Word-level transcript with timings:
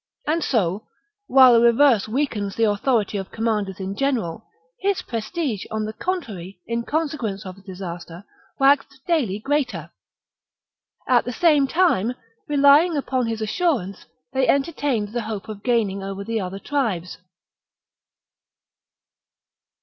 And 0.25 0.43
so, 0.43 0.87
while 1.27 1.53
a 1.53 1.59
reverse 1.59 2.07
weakens 2.07 2.55
the 2.55 2.63
authority 2.63 3.19
of 3.19 3.29
commanders 3.29 3.79
in 3.79 3.95
general, 3.95 4.47
his 4.79 5.03
prestige, 5.03 5.63
on 5.69 5.85
the 5.85 5.93
con 5.93 6.23
trary, 6.23 6.57
in 6.65 6.81
consequence 6.85 7.45
of 7.45 7.55
the 7.55 7.61
disaster, 7.61 8.25
waxed 8.57 9.01
daily 9.05 9.37
greater. 9.37 9.91
At 11.07 11.25
the 11.25 11.31
same 11.31 11.67
time, 11.67 12.15
relying 12.47 12.97
upon 12.97 13.27
his 13.27 13.43
assurance, 13.43 14.07
they 14.33 14.47
entertained 14.47 15.09
the 15.09 15.21
hope 15.21 15.47
of 15.47 15.61
gaining 15.61 16.01
over 16.01 16.23
the 16.23 16.41
other 16.41 16.57
tribes. 16.57 17.19